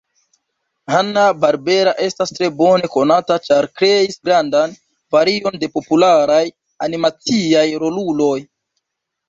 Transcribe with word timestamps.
Hanna-Barbera 0.93 1.93
estas 2.05 2.33
tre 2.37 2.49
bone 2.61 2.89
konata 2.95 3.37
ĉar 3.49 3.69
kreis 3.81 4.19
grandan 4.29 4.75
varion 5.19 5.61
de 5.65 5.71
popularaj 5.79 6.41
animaciaj 6.89 7.67
roluloj. 7.87 8.37